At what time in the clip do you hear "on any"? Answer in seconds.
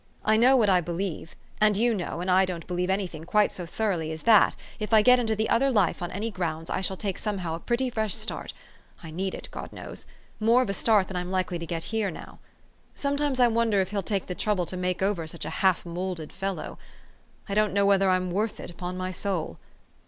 6.01-6.31